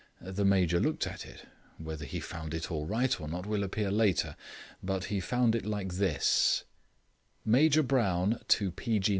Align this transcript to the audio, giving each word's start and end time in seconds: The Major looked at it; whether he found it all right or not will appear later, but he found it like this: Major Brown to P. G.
The 0.19 0.43
Major 0.43 0.79
looked 0.79 1.05
at 1.05 1.27
it; 1.27 1.45
whether 1.77 2.05
he 2.05 2.19
found 2.19 2.55
it 2.55 2.71
all 2.71 2.87
right 2.87 3.21
or 3.21 3.27
not 3.27 3.45
will 3.45 3.63
appear 3.63 3.91
later, 3.91 4.35
but 4.81 5.03
he 5.13 5.19
found 5.19 5.53
it 5.53 5.63
like 5.63 5.93
this: 5.97 6.63
Major 7.45 7.83
Brown 7.83 8.41
to 8.47 8.71
P. 8.71 8.97
G. 8.97 9.09